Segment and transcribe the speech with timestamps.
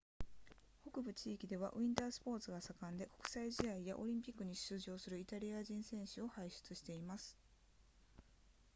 [0.83, 7.37] 北部地域ではウィンタースポーツが盛んで国際試合やオリンピックに出場するイタリア人選手を輩出しています